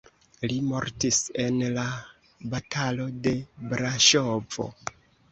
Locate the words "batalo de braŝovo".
2.53-4.67